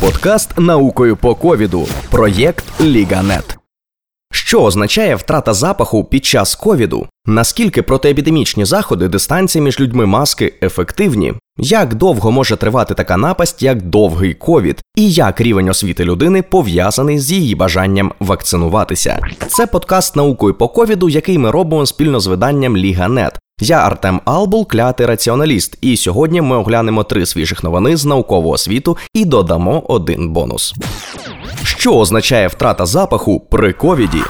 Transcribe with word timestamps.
Подкаст 0.00 0.58
наукою 0.58 1.16
по 1.16 1.34
ковіду. 1.34 1.86
Проєкт 2.10 2.64
Ліганет. 2.80 3.58
Що 4.32 4.62
означає 4.62 5.14
втрата 5.14 5.54
запаху 5.54 6.04
під 6.04 6.24
час 6.24 6.54
ковіду? 6.54 7.06
Наскільки 7.26 7.82
протиепідемічні 7.82 8.64
заходи 8.64 9.08
дистанції 9.08 9.62
між 9.62 9.80
людьми 9.80 10.06
маски 10.06 10.54
ефективні? 10.62 11.34
Як 11.58 11.94
довго 11.94 12.30
може 12.30 12.56
тривати 12.56 12.94
така 12.94 13.16
напасть, 13.16 13.62
як 13.62 13.82
довгий 13.82 14.34
ковід, 14.34 14.80
і 14.96 15.10
як 15.10 15.40
рівень 15.40 15.68
освіти 15.68 16.04
людини 16.04 16.42
пов'язаний 16.42 17.18
з 17.18 17.32
її 17.32 17.54
бажанням 17.54 18.12
вакцинуватися? 18.20 19.26
Це 19.48 19.66
подкаст 19.66 20.16
наукою 20.16 20.54
по 20.54 20.68
ковіду, 20.68 21.08
який 21.08 21.38
ми 21.38 21.50
робимо 21.50 21.86
спільно 21.86 22.20
з 22.20 22.26
виданням 22.26 22.76
Ліганет. 22.76 23.38
Я 23.60 23.76
Артем 23.78 24.20
Албул, 24.24 24.66
клятий 24.68 25.06
раціоналіст, 25.06 25.78
і 25.80 25.96
сьогодні 25.96 26.40
ми 26.40 26.56
оглянемо 26.56 27.04
три 27.04 27.26
свіжих 27.26 27.64
новини 27.64 27.96
з 27.96 28.04
наукового 28.04 28.58
світу 28.58 28.96
і 29.14 29.24
додамо 29.24 29.82
один 29.88 30.28
бонус. 30.28 30.74
Що 31.64 31.96
означає 31.96 32.48
втрата 32.48 32.86
запаху 32.86 33.40
при 33.40 33.72
ковіді? 33.72 34.22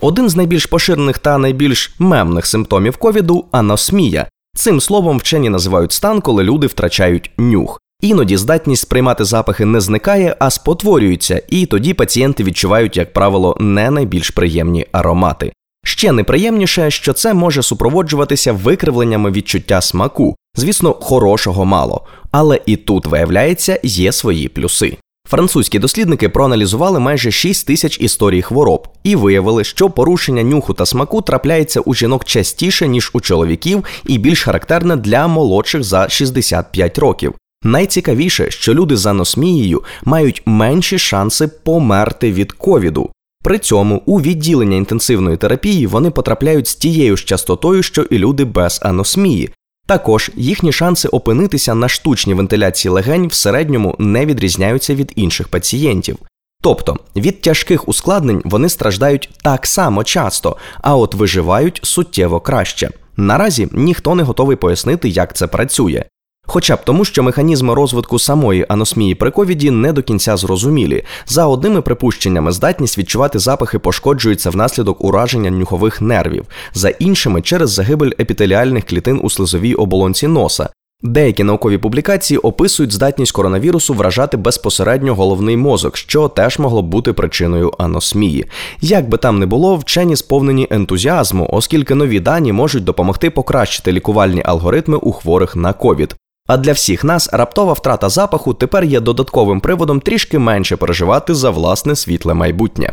Один 0.00 0.28
з 0.28 0.36
найбільш 0.36 0.66
поширених 0.66 1.18
та 1.18 1.38
найбільш 1.38 1.94
мемних 1.98 2.46
симптомів 2.46 2.96
ковіду 2.96 3.44
аносмія. 3.52 4.26
Цим 4.56 4.80
словом 4.80 5.18
вчені 5.18 5.48
називають 5.48 5.92
стан, 5.92 6.20
коли 6.20 6.44
люди 6.44 6.66
втрачають 6.66 7.30
нюх. 7.38 7.80
Іноді 8.00 8.36
здатність 8.36 8.82
сприймати 8.82 9.24
запахи 9.24 9.64
не 9.64 9.80
зникає, 9.80 10.36
а 10.38 10.50
спотворюється, 10.50 11.42
і 11.48 11.66
тоді 11.66 11.94
пацієнти 11.94 12.44
відчувають, 12.44 12.96
як 12.96 13.12
правило, 13.12 13.56
не 13.60 13.90
найбільш 13.90 14.30
приємні 14.30 14.86
аромати. 14.92 15.52
Ще 15.86 16.12
неприємніше, 16.12 16.90
що 16.90 17.12
це 17.12 17.34
може 17.34 17.62
супроводжуватися 17.62 18.52
викривленнями 18.52 19.30
відчуття 19.30 19.80
смаку, 19.80 20.36
звісно, 20.56 20.92
хорошого 20.92 21.64
мало, 21.64 22.06
але 22.30 22.60
і 22.66 22.76
тут 22.76 23.06
виявляється 23.06 23.80
є 23.82 24.12
свої 24.12 24.48
плюси. 24.48 24.96
Французькі 25.28 25.78
дослідники 25.78 26.28
проаналізували 26.28 27.00
майже 27.00 27.30
6 27.30 27.66
тисяч 27.66 28.00
історій 28.00 28.42
хвороб 28.42 28.88
і 29.04 29.16
виявили, 29.16 29.64
що 29.64 29.90
порушення 29.90 30.42
нюху 30.42 30.74
та 30.74 30.86
смаку 30.86 31.22
трапляється 31.22 31.80
у 31.80 31.94
жінок 31.94 32.24
частіше 32.24 32.88
ніж 32.88 33.10
у 33.12 33.20
чоловіків, 33.20 33.84
і 34.06 34.18
більш 34.18 34.42
характерне 34.42 34.96
для 34.96 35.26
молодших 35.28 35.84
за 35.84 36.08
65 36.08 36.98
років. 36.98 37.34
Найцікавіше, 37.62 38.50
що 38.50 38.74
люди 38.74 38.96
з 38.96 39.06
аносмією 39.06 39.82
мають 40.04 40.42
менші 40.46 40.98
шанси 40.98 41.48
померти 41.48 42.32
від 42.32 42.52
ковіду. 42.52 43.10
При 43.44 43.58
цьому 43.58 44.02
у 44.06 44.20
відділення 44.20 44.76
інтенсивної 44.76 45.36
терапії 45.36 45.86
вони 45.86 46.10
потрапляють 46.10 46.68
з 46.68 46.74
тією 46.74 47.16
ж 47.16 47.24
частотою, 47.24 47.82
що 47.82 48.02
і 48.02 48.18
люди 48.18 48.44
без 48.44 48.80
аносмії. 48.82 49.50
Також 49.86 50.30
їхні 50.34 50.72
шанси 50.72 51.08
опинитися 51.08 51.74
на 51.74 51.88
штучній 51.88 52.34
вентиляції 52.34 52.92
легень 52.92 53.26
в 53.26 53.34
середньому 53.34 53.96
не 53.98 54.26
відрізняються 54.26 54.94
від 54.94 55.12
інших 55.16 55.48
пацієнтів. 55.48 56.18
Тобто 56.62 56.96
від 57.16 57.40
тяжких 57.40 57.88
ускладнень 57.88 58.42
вони 58.44 58.68
страждають 58.68 59.28
так 59.42 59.66
само 59.66 60.04
часто, 60.04 60.56
а 60.82 60.96
от 60.96 61.14
виживають 61.14 61.80
суттєво 61.82 62.40
краще. 62.40 62.90
Наразі 63.16 63.68
ніхто 63.72 64.14
не 64.14 64.22
готовий 64.22 64.56
пояснити, 64.56 65.08
як 65.08 65.36
це 65.36 65.46
працює. 65.46 66.04
Хоча 66.46 66.76
б 66.76 66.84
тому, 66.84 67.04
що 67.04 67.22
механізми 67.22 67.74
розвитку 67.74 68.18
самої 68.18 68.66
аносмії 68.68 69.14
при 69.14 69.30
ковіді 69.30 69.70
не 69.70 69.92
до 69.92 70.02
кінця 70.02 70.36
зрозумілі. 70.36 71.04
За 71.26 71.46
одними 71.46 71.82
припущеннями, 71.82 72.52
здатність 72.52 72.98
відчувати 72.98 73.38
запахи 73.38 73.78
пошкоджується 73.78 74.50
внаслідок 74.50 75.04
ураження 75.04 75.50
нюхових 75.50 76.00
нервів, 76.00 76.44
за 76.74 76.88
іншими 76.88 77.42
через 77.42 77.70
загибель 77.70 78.10
епітеліальних 78.20 78.84
клітин 78.84 79.20
у 79.22 79.30
слизовій 79.30 79.74
оболонці 79.74 80.26
носа. 80.26 80.68
Деякі 81.02 81.44
наукові 81.44 81.78
публікації 81.78 82.38
описують 82.38 82.92
здатність 82.92 83.32
коронавірусу 83.32 83.94
вражати 83.94 84.36
безпосередньо 84.36 85.14
головний 85.14 85.56
мозок, 85.56 85.96
що 85.96 86.28
теж 86.28 86.58
могло 86.58 86.82
б 86.82 86.86
бути 86.86 87.12
причиною 87.12 87.72
аносмії. 87.78 88.46
Як 88.80 89.08
би 89.08 89.18
там 89.18 89.38
не 89.38 89.46
було, 89.46 89.76
вчені 89.76 90.16
сповнені 90.16 90.68
ентузіазму, 90.70 91.48
оскільки 91.52 91.94
нові 91.94 92.20
дані 92.20 92.52
можуть 92.52 92.84
допомогти 92.84 93.30
покращити 93.30 93.92
лікувальні 93.92 94.42
алгоритми 94.44 94.96
у 94.96 95.12
хворих 95.12 95.56
на 95.56 95.72
ковід. 95.72 96.16
А 96.46 96.56
для 96.56 96.72
всіх 96.72 97.04
нас 97.04 97.28
раптова 97.32 97.72
втрата 97.72 98.08
запаху 98.08 98.54
тепер 98.54 98.84
є 98.84 99.00
додатковим 99.00 99.60
приводом 99.60 100.00
трішки 100.00 100.38
менше 100.38 100.76
переживати 100.76 101.34
за 101.34 101.50
власне 101.50 101.96
світле 101.96 102.34
майбутнє. 102.34 102.92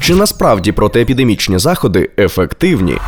Чи 0.00 0.14
насправді 0.14 0.72
протиепідемічні 0.72 1.58
заходи 1.58 2.10
ефективні? 2.18 2.98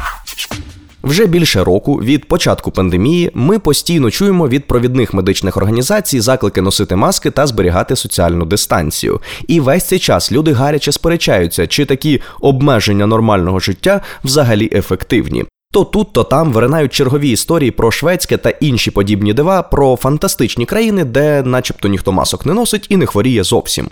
Вже 1.03 1.27
більше 1.27 1.65
року 1.65 1.95
від 1.95 2.29
початку 2.29 2.71
пандемії 2.71 3.31
ми 3.35 3.59
постійно 3.59 4.11
чуємо 4.11 4.49
від 4.49 4.67
провідних 4.67 5.15
медичних 5.15 5.57
організацій 5.57 6.21
заклики 6.21 6.63
носити 6.63 6.97
маски 6.97 7.31
та 7.31 7.47
зберігати 7.47 7.97
соціальну 7.97 8.45
дистанцію. 8.45 9.21
І 9.49 9.61
весь 9.61 9.85
цей 9.85 9.99
час 9.99 10.33
люди 10.33 10.53
гаряче 10.53 10.93
сперечаються, 10.93 11.67
чи 11.67 11.85
такі 11.85 12.23
обмеження 12.41 13.07
нормального 13.07 13.61
життя 13.61 14.01
взагалі 14.25 14.71
ефективні. 14.73 15.45
То 15.73 15.85
тут, 15.85 16.13
то 16.13 16.25
там 16.25 16.53
виринають 16.53 16.93
чергові 16.93 17.31
історії 17.31 17.71
про 17.71 17.91
шведське 17.91 18.37
та 18.37 18.51
інші 18.51 18.91
подібні 18.91 19.33
дива, 19.33 19.63
про 19.63 19.97
фантастичні 19.97 20.67
країни, 20.67 21.05
де, 21.05 21.43
начебто, 21.43 21.89
ніхто 21.89 22.13
масок 22.13 22.47
не 22.47 22.55
носить 22.55 22.87
і 22.89 22.97
не 22.97 23.07
хворіє 23.07 23.45
зовсім. 23.45 23.89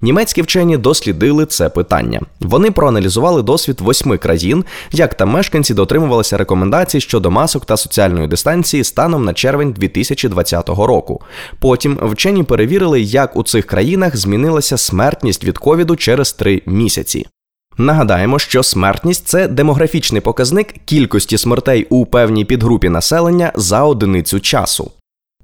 Німецькі 0.00 0.42
вчені 0.42 0.76
дослідили 0.76 1.46
це 1.46 1.68
питання. 1.68 2.20
Вони 2.40 2.70
проаналізували 2.70 3.42
досвід 3.42 3.80
восьми 3.80 4.18
країн, 4.18 4.64
як 4.92 5.14
там 5.14 5.28
мешканці 5.28 5.74
дотримувалися 5.74 6.36
рекомендацій 6.36 7.00
щодо 7.00 7.30
масок 7.30 7.66
та 7.66 7.76
соціальної 7.76 8.26
дистанції 8.28 8.84
станом 8.84 9.24
на 9.24 9.34
червень 9.34 9.72
2020 9.72 10.68
року. 10.68 11.20
Потім 11.60 11.98
вчені 12.02 12.42
перевірили, 12.42 13.00
як 13.00 13.36
у 13.36 13.42
цих 13.42 13.66
країнах 13.66 14.16
змінилася 14.16 14.78
смертність 14.78 15.44
від 15.44 15.58
ковіду 15.58 15.96
через 15.96 16.32
три 16.32 16.62
місяці. 16.66 17.26
Нагадаємо, 17.78 18.38
що 18.38 18.62
смертність 18.62 19.28
це 19.28 19.48
демографічний 19.48 20.20
показник 20.20 20.74
кількості 20.84 21.38
смертей 21.38 21.86
у 21.90 22.06
певній 22.06 22.44
підгрупі 22.44 22.88
населення 22.88 23.52
за 23.54 23.82
одиницю 23.82 24.40
часу. 24.40 24.90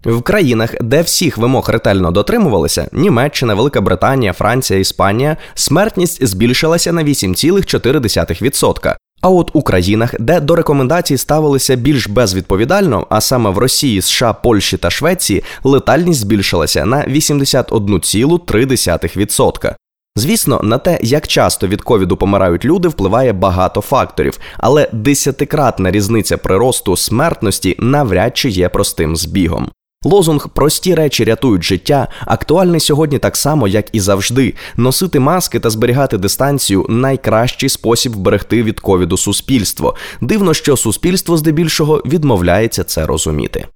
В 0.04 0.22
країнах, 0.22 0.74
де 0.80 1.02
всіх 1.02 1.38
вимог 1.38 1.70
ретельно 1.70 2.10
дотримувалися 2.10 2.88
Німеччина, 2.92 3.54
Велика 3.54 3.80
Британія, 3.80 4.32
Франція, 4.32 4.80
Іспанія, 4.80 5.36
смертність 5.54 6.26
збільшилася 6.26 6.92
на 6.92 7.04
8,4%. 7.04 8.96
А 9.20 9.28
от 9.28 9.50
у 9.52 9.62
країнах, 9.62 10.14
де 10.18 10.40
до 10.40 10.56
рекомендацій 10.56 11.18
ставилися 11.18 11.76
більш 11.76 12.08
безвідповідально, 12.08 13.06
а 13.10 13.20
саме 13.20 13.50
в 13.50 13.58
Росії, 13.58 14.02
США, 14.02 14.32
Польщі 14.32 14.76
та 14.76 14.90
Швеції, 14.90 15.44
летальність 15.64 16.20
збільшилася 16.20 16.84
на 16.84 17.06
81,3%. 17.06 19.74
Звісно, 20.16 20.60
на 20.62 20.78
те, 20.78 20.98
як 21.02 21.28
часто 21.28 21.66
від 21.66 21.82
ковіду 21.82 22.16
помирають 22.16 22.64
люди, 22.64 22.88
впливає 22.88 23.32
багато 23.32 23.80
факторів, 23.80 24.38
але 24.58 24.88
десятикратна 24.92 25.90
різниця 25.90 26.36
приросту 26.36 26.96
смертності 26.96 27.76
навряд 27.78 28.36
чи 28.36 28.48
є 28.48 28.68
простим 28.68 29.16
збігом. 29.16 29.70
Лозунг 30.04 30.48
прості 30.48 30.94
речі 30.94 31.24
рятують 31.24 31.64
життя 31.64 32.08
актуальний 32.26 32.80
сьогодні 32.80 33.18
так 33.18 33.36
само, 33.36 33.68
як 33.68 33.86
і 33.92 34.00
завжди. 34.00 34.54
Носити 34.76 35.20
маски 35.20 35.60
та 35.60 35.70
зберігати 35.70 36.18
дистанцію 36.18 36.86
найкращий 36.88 37.68
спосіб 37.68 38.12
вберегти 38.12 38.62
від 38.62 38.80
ковіду 38.80 39.16
суспільство. 39.16 39.96
Дивно, 40.20 40.54
що 40.54 40.76
суспільство 40.76 41.36
здебільшого 41.36 42.02
відмовляється 42.06 42.84
це 42.84 43.06
розуміти. 43.06 43.66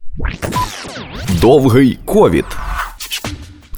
Довгий 1.40 1.98
ковід. 2.04 2.44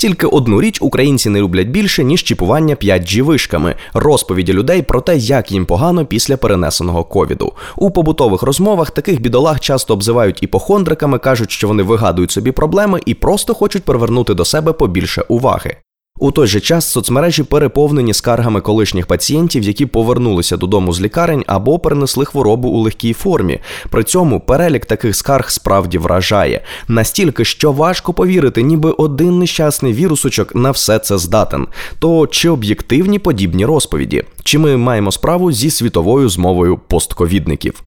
Тільки 0.01 0.27
одну 0.27 0.61
річ 0.61 0.79
українці 0.81 1.31
не 1.31 1.41
люблять 1.41 1.69
більше 1.69 2.05
ніж 2.05 2.23
чіпування 2.23 2.75
5G 2.75 3.23
вишками, 3.23 3.75
розповіді 3.93 4.53
людей 4.53 4.83
про 4.83 5.01
те, 5.01 5.17
як 5.17 5.53
їм 5.53 5.67
погано 5.67 6.07
після 6.07 6.37
перенесеного 6.37 7.05
ковіду. 7.05 7.53
У 7.77 7.91
побутових 7.91 8.43
розмовах 8.43 8.91
таких 8.91 9.21
бідолаг 9.21 9.61
часто 9.61 9.95
обзивають 9.95 10.43
іпохондриками, 10.43 11.19
кажуть, 11.19 11.51
що 11.51 11.69
вони 11.69 11.83
вигадують 11.83 12.31
собі 12.31 12.53
проблеми 12.53 13.01
і 13.07 13.15
просто 13.15 13.55
хочуть 13.55 13.85
привернути 13.85 14.35
до 14.35 14.45
себе 14.45 14.73
побільше 14.73 15.23
уваги. 15.29 15.77
У 16.23 16.33
той 16.33 16.47
же 16.47 16.61
час 16.61 16.89
соцмережі 16.89 17.43
переповнені 17.43 18.15
скаргами 18.15 18.61
колишніх 18.61 19.07
пацієнтів, 19.07 19.63
які 19.63 19.87
повернулися 19.87 20.57
додому 20.57 20.93
з 20.93 21.01
лікарень 21.01 21.45
або 21.47 21.79
перенесли 21.79 22.25
хворобу 22.25 22.69
у 22.69 22.81
легкій 22.81 23.13
формі. 23.13 23.59
При 23.91 24.05
цьому 24.05 24.41
перелік 24.41 24.87
таких 24.87 25.17
скарг 25.17 25.51
справді 25.51 25.99
вражає 25.99 26.65
настільки, 26.89 27.45
що 27.45 27.73
важко 27.73 28.13
повірити, 28.13 28.63
ніби 28.63 28.91
один 28.91 29.39
нещасний 29.39 29.93
вірусочок 29.93 30.55
на 30.55 30.71
все 30.71 30.99
це 30.99 31.19
здатен. 31.19 31.67
То 31.99 32.27
чи 32.27 32.49
об'єктивні 32.49 33.19
подібні 33.19 33.65
розповіді? 33.67 34.25
Чи 34.45 34.59
ми 34.59 34.77
маємо 34.77 35.13
справу 35.13 35.53
зі 35.53 35.71
світовою 35.71 36.29
змовою 36.29 36.79
постковідників? 36.89 37.83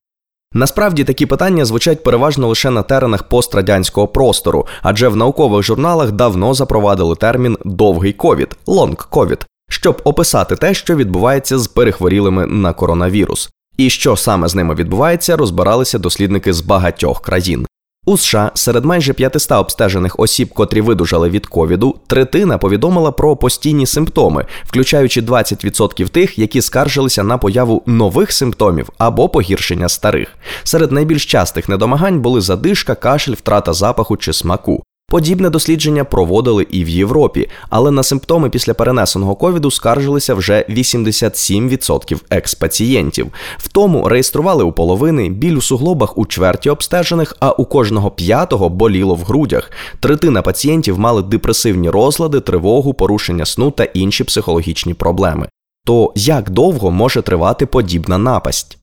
Насправді 0.54 1.04
такі 1.04 1.26
питання 1.26 1.64
звучать 1.64 2.02
переважно 2.02 2.48
лише 2.48 2.70
на 2.70 2.82
теренах 2.82 3.22
пострадянського 3.22 4.08
простору, 4.08 4.66
адже 4.82 5.08
в 5.08 5.16
наукових 5.16 5.62
журналах 5.62 6.12
давно 6.12 6.54
запровадили 6.54 7.16
термін 7.16 7.58
довгий 7.64 8.12
ковід 8.12 8.56
лонг 8.66 9.08
ковід, 9.10 9.46
щоб 9.68 10.00
описати 10.04 10.56
те, 10.56 10.74
що 10.74 10.96
відбувається 10.96 11.58
з 11.58 11.68
перехворілими 11.68 12.46
на 12.46 12.72
коронавірус. 12.72 13.50
І 13.76 13.90
що 13.90 14.16
саме 14.16 14.48
з 14.48 14.54
ними 14.54 14.74
відбувається, 14.74 15.36
розбиралися 15.36 15.98
дослідники 15.98 16.52
з 16.52 16.60
багатьох 16.60 17.22
країн. 17.22 17.66
У 18.06 18.16
США 18.16 18.50
серед 18.54 18.84
майже 18.84 19.12
500 19.12 19.52
обстежених 19.52 20.20
осіб, 20.20 20.48
котрі 20.54 20.80
видужали 20.80 21.28
від 21.28 21.46
ковіду, 21.46 21.96
третина 22.06 22.58
повідомила 22.58 23.12
про 23.12 23.36
постійні 23.36 23.86
симптоми, 23.86 24.46
включаючи 24.64 25.20
20% 25.20 26.08
тих, 26.08 26.38
які 26.38 26.62
скаржилися 26.62 27.24
на 27.24 27.38
появу 27.38 27.82
нових 27.86 28.32
симптомів 28.32 28.90
або 28.98 29.28
погіршення 29.28 29.88
старих. 29.88 30.28
Серед 30.62 30.92
найбільш 30.92 31.26
частих 31.26 31.68
недомагань 31.68 32.20
були 32.20 32.40
задишка, 32.40 32.94
кашель, 32.94 33.34
втрата 33.34 33.72
запаху 33.72 34.16
чи 34.16 34.32
смаку. 34.32 34.82
Подібне 35.14 35.50
дослідження 35.50 36.04
проводили 36.04 36.66
і 36.70 36.84
в 36.84 36.88
Європі, 36.88 37.48
але 37.70 37.90
на 37.90 38.02
симптоми 38.02 38.50
після 38.50 38.74
перенесеного 38.74 39.34
ковіду 39.34 39.70
скаржилися 39.70 40.34
вже 40.34 40.64
87% 40.68 42.20
екс-пацієнтів. 42.30 43.26
В 43.58 43.68
тому 43.68 44.08
реєстрували 44.08 44.64
у 44.64 44.72
половини 44.72 45.28
біль 45.28 45.56
у 45.56 45.60
суглобах 45.60 46.18
у 46.18 46.26
чверті 46.26 46.70
обстежених, 46.70 47.36
а 47.40 47.50
у 47.50 47.64
кожного 47.64 48.10
п'ятого 48.10 48.68
боліло 48.68 49.14
в 49.14 49.22
грудях. 49.22 49.70
Третина 50.00 50.42
пацієнтів 50.42 50.98
мали 50.98 51.22
депресивні 51.22 51.90
розлади, 51.90 52.40
тривогу, 52.40 52.94
порушення 52.94 53.46
сну 53.46 53.70
та 53.70 53.84
інші 53.84 54.24
психологічні 54.24 54.94
проблеми. 54.94 55.48
То 55.86 56.12
як 56.16 56.50
довго 56.50 56.90
може 56.90 57.22
тривати 57.22 57.66
подібна 57.66 58.18
напасть? 58.18 58.78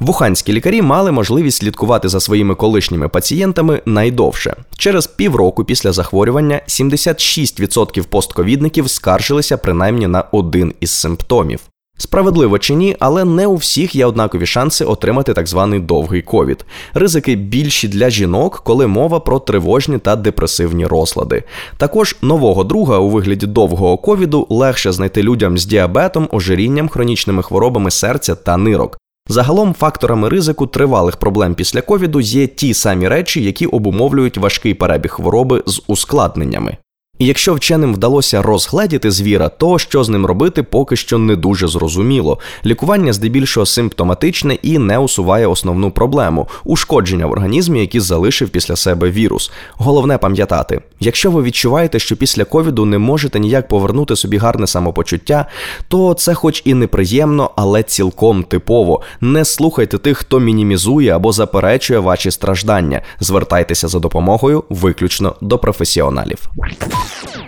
Вуханські 0.00 0.52
лікарі 0.52 0.82
мали 0.82 1.12
можливість 1.12 1.58
слідкувати 1.58 2.08
за 2.08 2.20
своїми 2.20 2.54
колишніми 2.54 3.08
пацієнтами 3.08 3.82
найдовше. 3.86 4.56
Через 4.78 5.06
півроку 5.06 5.64
після 5.64 5.92
захворювання 5.92 6.60
76% 6.68 8.02
постковідників 8.02 8.90
скаржилися 8.90 9.56
принаймні 9.56 10.06
на 10.06 10.24
один 10.32 10.74
із 10.80 10.90
симптомів. 10.90 11.60
Справедливо 11.98 12.58
чи 12.58 12.74
ні, 12.74 12.96
але 12.98 13.24
не 13.24 13.46
у 13.46 13.56
всіх 13.56 13.94
є 13.94 14.06
однакові 14.06 14.46
шанси 14.46 14.84
отримати 14.84 15.34
так 15.34 15.46
званий 15.46 15.80
довгий 15.80 16.22
ковід. 16.22 16.64
Ризики 16.94 17.34
більші 17.34 17.88
для 17.88 18.10
жінок, 18.10 18.62
коли 18.64 18.86
мова 18.86 19.20
про 19.20 19.38
тривожні 19.38 19.98
та 19.98 20.16
депресивні 20.16 20.86
розлади. 20.86 21.42
Також 21.76 22.16
нового 22.22 22.64
друга 22.64 22.98
у 22.98 23.10
вигляді 23.10 23.46
довгого 23.46 23.98
ковіду 23.98 24.46
легше 24.50 24.92
знайти 24.92 25.22
людям 25.22 25.58
з 25.58 25.66
діабетом, 25.66 26.28
ожирінням, 26.32 26.88
хронічними 26.88 27.42
хворобами 27.42 27.90
серця 27.90 28.34
та 28.34 28.56
нирок. 28.56 28.98
Загалом 29.28 29.74
факторами 29.74 30.28
ризику 30.28 30.66
тривалих 30.66 31.16
проблем 31.16 31.54
після 31.54 31.82
ковіду 31.82 32.20
є 32.20 32.46
ті 32.46 32.74
самі 32.74 33.08
речі, 33.08 33.42
які 33.42 33.66
обумовлюють 33.66 34.38
важкий 34.38 34.74
перебіг 34.74 35.10
хвороби 35.10 35.62
з 35.66 35.82
ускладненнями. 35.86 36.76
І 37.18 37.26
якщо 37.26 37.54
вченим 37.54 37.94
вдалося 37.94 38.42
розгледіти 38.42 39.10
звіра, 39.10 39.48
то 39.48 39.78
що 39.78 40.04
з 40.04 40.08
ним 40.08 40.26
робити 40.26 40.62
поки 40.62 40.96
що 40.96 41.18
не 41.18 41.36
дуже 41.36 41.68
зрозуміло. 41.68 42.38
Лікування 42.64 43.12
здебільшого 43.12 43.66
симптоматичне 43.66 44.54
і 44.54 44.78
не 44.78 44.98
усуває 44.98 45.46
основну 45.46 45.90
проблему 45.90 46.48
ушкодження 46.64 47.26
в 47.26 47.30
організмі, 47.30 47.80
які 47.80 48.00
залишив 48.00 48.48
після 48.48 48.76
себе 48.76 49.10
вірус. 49.10 49.50
Головне 49.74 50.18
пам'ятати, 50.18 50.80
якщо 51.00 51.30
ви 51.30 51.42
відчуваєте, 51.42 51.98
що 51.98 52.16
після 52.16 52.44
ковіду 52.44 52.84
не 52.84 52.98
можете 52.98 53.40
ніяк 53.40 53.68
повернути 53.68 54.16
собі 54.16 54.36
гарне 54.36 54.66
самопочуття, 54.66 55.46
то 55.88 56.14
це, 56.14 56.34
хоч 56.34 56.62
і 56.64 56.74
неприємно, 56.74 57.50
але 57.56 57.82
цілком 57.82 58.42
типово. 58.42 59.00
Не 59.20 59.44
слухайте 59.44 59.98
тих, 59.98 60.18
хто 60.18 60.40
мінімізує 60.40 61.16
або 61.16 61.32
заперечує 61.32 61.98
ваші 61.98 62.30
страждання. 62.30 63.02
Звертайтеся 63.20 63.88
за 63.88 63.98
допомогою 63.98 64.64
виключно 64.70 65.36
до 65.40 65.58
професіоналів. 65.58 66.38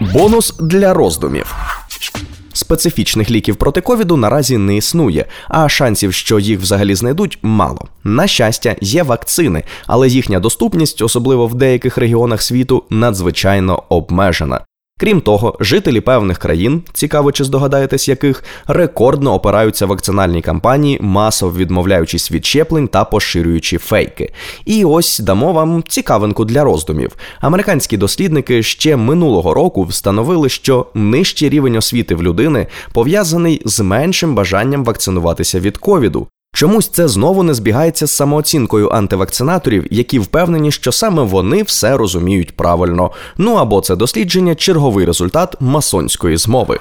Бонус 0.01 0.55
для 0.61 0.95
роздумів. 0.95 1.55
Специфічних 2.53 3.31
ліків 3.31 3.57
проти 3.57 3.81
ковіду 3.81 4.17
наразі 4.17 4.59
не 4.59 4.77
існує, 4.77 5.25
а 5.49 5.69
шансів, 5.69 6.15
що 6.15 6.39
їх 6.39 6.61
взагалі 6.61 6.95
знайдуть, 6.95 7.39
мало. 7.43 7.89
На 8.05 8.27
щастя, 8.27 8.77
є 8.81 9.03
вакцини, 9.03 9.65
але 9.87 10.09
їхня 10.09 10.41
доступність, 10.41 11.03
особливо 11.03 11.47
в 11.47 11.55
деяких 11.55 11.99
регіонах 11.99 12.43
світу, 12.43 12.85
надзвичайно 12.91 13.83
обмежена. 13.89 14.61
Крім 15.01 15.21
того, 15.21 15.57
жителі 15.61 16.01
певних 16.01 16.39
країн, 16.39 16.83
цікаво 16.93 17.33
чи 17.33 17.45
здогадаєтесь 17.45 18.09
яких, 18.09 18.45
рекордно 18.67 19.35
опираються 19.35 19.87
вакцинальній 19.87 20.43
кампанії, 20.43 20.99
масово 21.03 21.53
відмовляючись 21.57 22.33
від 22.33 22.47
щеплень 22.47 22.89
та 22.89 23.05
поширюючи 23.05 23.79
фейки. 23.79 24.33
І 24.65 24.85
ось 24.85 25.19
дамо 25.19 25.53
вам 25.53 25.85
цікавинку 25.89 26.45
для 26.45 26.65
роздумів. 26.65 27.17
Американські 27.41 27.97
дослідники 27.97 28.63
ще 28.63 28.97
минулого 28.97 29.55
року 29.55 29.85
встановили, 29.85 30.49
що 30.49 30.87
нижчий 30.95 31.49
рівень 31.49 31.77
освіти 31.77 32.15
в 32.15 32.23
людини 32.23 32.67
пов'язаний 32.93 33.63
з 33.65 33.81
меншим 33.81 34.35
бажанням 34.35 34.85
вакцинуватися 34.85 35.61
від 35.61 35.79
ковіду. 35.79 36.29
Чомусь 36.59 36.89
це 36.89 37.09
знову 37.09 37.43
не 37.43 37.55
збігається 37.55 38.07
з 38.07 38.11
самооцінкою 38.11 38.89
антивакцинаторів, 38.89 39.87
які 39.91 40.19
впевнені, 40.19 40.73
що 40.73 40.93
саме 40.93 41.23
вони 41.23 41.63
все 41.63 41.97
розуміють 41.97 42.57
правильно. 42.57 43.11
Ну 43.37 43.55
або 43.55 43.81
це 43.81 43.97
дослідження 43.97 44.55
черговий 44.55 45.07
результат 45.07 45.57
масонської 45.61 46.37
змови. 46.37 46.79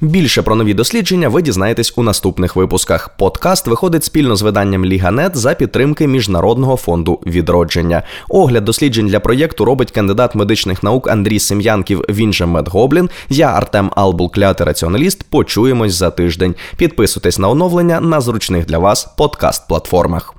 Більше 0.00 0.42
про 0.42 0.56
нові 0.56 0.74
дослідження 0.74 1.28
ви 1.28 1.42
дізнаєтесь 1.42 1.92
у 1.96 2.02
наступних 2.02 2.56
випусках. 2.56 3.10
Подкаст 3.18 3.66
виходить 3.66 4.04
спільно 4.04 4.36
з 4.36 4.42
виданням 4.42 4.84
Ліганет 4.84 5.36
за 5.36 5.54
підтримки 5.54 6.06
Міжнародного 6.06 6.76
фонду 6.76 7.20
відродження. 7.26 8.02
Огляд 8.28 8.64
досліджень 8.64 9.06
для 9.06 9.20
проєкту 9.20 9.64
робить 9.64 9.90
кандидат 9.90 10.34
медичних 10.34 10.82
наук 10.82 11.08
Андрій 11.08 11.38
Сем'янків. 11.38 12.04
Він 12.08 12.32
же 12.32 12.46
Медгоблін. 12.46 13.10
Я 13.28 13.46
Артем 13.46 13.90
Албул, 13.96 14.32
клятий 14.32 14.66
раціоналіст. 14.66 15.22
Почуємось 15.30 15.94
за 15.94 16.10
тиждень. 16.10 16.54
Підписуйтесь 16.76 17.38
на 17.38 17.48
оновлення 17.48 18.00
на 18.00 18.20
зручних 18.20 18.66
для 18.66 18.78
вас 18.78 19.08
подкаст-платформах. 19.18 20.34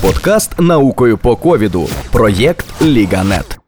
Подкаст 0.00 0.60
наукою 0.60 1.18
по 1.18 1.36
ковіду. 1.36 1.88
Проєкт 2.12 2.66
Ліганет. 2.82 3.59